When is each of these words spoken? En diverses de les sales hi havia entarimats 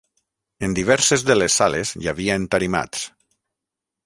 En 0.67 0.71
diverses 0.79 1.25
de 1.27 1.37
les 1.41 1.57
sales 1.61 1.93
hi 2.05 2.11
havia 2.13 2.39
entarimats 2.45 3.05